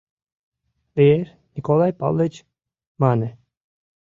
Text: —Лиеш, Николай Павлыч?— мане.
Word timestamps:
—Лиеш, 0.95 1.27
Николай 1.55 1.91
Павлыч?— 1.99 2.33
мане. 3.01 3.29